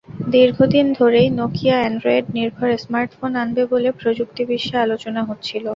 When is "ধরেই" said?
0.99-1.27